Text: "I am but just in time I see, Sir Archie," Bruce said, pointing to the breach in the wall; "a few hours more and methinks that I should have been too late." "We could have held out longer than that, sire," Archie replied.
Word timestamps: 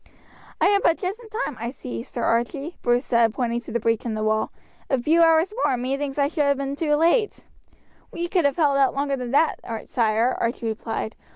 "I 0.59 0.65
am 0.65 0.81
but 0.81 0.97
just 0.97 1.19
in 1.19 1.29
time 1.29 1.57
I 1.59 1.69
see, 1.69 2.01
Sir 2.01 2.23
Archie," 2.23 2.75
Bruce 2.81 3.05
said, 3.05 3.35
pointing 3.35 3.61
to 3.61 3.71
the 3.71 3.79
breach 3.79 4.03
in 4.03 4.15
the 4.15 4.23
wall; 4.23 4.51
"a 4.89 4.99
few 4.99 5.21
hours 5.21 5.53
more 5.57 5.73
and 5.73 5.81
methinks 5.83 6.15
that 6.15 6.23
I 6.23 6.27
should 6.27 6.45
have 6.45 6.57
been 6.57 6.75
too 6.75 6.95
late." 6.95 7.43
"We 8.09 8.27
could 8.27 8.45
have 8.45 8.55
held 8.55 8.77
out 8.77 8.95
longer 8.95 9.15
than 9.15 9.29
that, 9.29 9.57
sire," 9.85 10.35
Archie 10.41 10.65
replied. 10.65 11.15